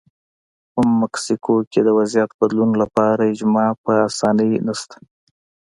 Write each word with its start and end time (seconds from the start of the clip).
په 0.73 0.81
مکسیکو 1.01 1.55
کې 1.71 1.79
د 1.83 1.89
وضعیت 1.99 2.31
بدلون 2.39 2.71
لپاره 2.81 3.29
اجماع 3.33 3.71
په 3.83 3.91
اسانۍ 4.07 4.51
نشته. 4.67 4.97